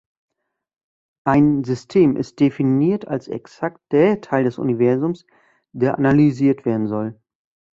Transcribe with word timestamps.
Ein 1.27 1.63
"System" 1.63 2.15
ist 2.17 2.39
definiert 2.39 3.07
als 3.07 3.27
exakt 3.27 3.81
der 3.91 4.19
Teil 4.19 4.45
des 4.45 4.57
Universums, 4.57 5.27
der 5.73 5.95
analysiert 5.99 6.65
werden 6.65 6.87
soll. 6.87 7.21